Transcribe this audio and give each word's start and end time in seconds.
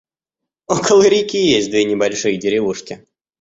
Около 0.65 1.03
реки 1.05 1.37
есть 1.37 1.69
две 1.69 1.83
небольшие 1.85 2.35
деревушки. 2.39 3.05